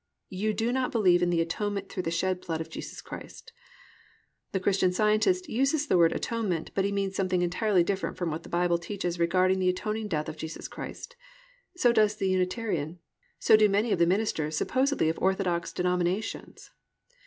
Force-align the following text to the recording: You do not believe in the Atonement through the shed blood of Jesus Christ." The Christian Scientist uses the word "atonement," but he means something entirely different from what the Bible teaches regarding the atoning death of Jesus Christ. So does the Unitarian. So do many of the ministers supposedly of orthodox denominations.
You 0.29 0.55
do 0.55 0.71
not 0.71 0.91
believe 0.91 1.21
in 1.21 1.29
the 1.29 1.41
Atonement 1.41 1.87
through 1.87 2.01
the 2.01 2.09
shed 2.09 2.41
blood 2.41 2.59
of 2.59 2.71
Jesus 2.71 3.03
Christ." 3.03 3.53
The 4.51 4.59
Christian 4.59 4.91
Scientist 4.91 5.47
uses 5.47 5.85
the 5.85 5.95
word 5.95 6.11
"atonement," 6.11 6.71
but 6.73 6.83
he 6.85 6.91
means 6.91 7.15
something 7.15 7.43
entirely 7.43 7.83
different 7.83 8.17
from 8.17 8.31
what 8.31 8.41
the 8.41 8.49
Bible 8.49 8.79
teaches 8.79 9.19
regarding 9.19 9.59
the 9.59 9.69
atoning 9.69 10.07
death 10.07 10.27
of 10.27 10.37
Jesus 10.37 10.67
Christ. 10.67 11.15
So 11.77 11.91
does 11.91 12.15
the 12.15 12.29
Unitarian. 12.29 12.97
So 13.37 13.55
do 13.55 13.69
many 13.69 13.91
of 13.91 13.99
the 13.99 14.07
ministers 14.07 14.57
supposedly 14.57 15.07
of 15.07 15.19
orthodox 15.19 15.71
denominations. 15.71 16.71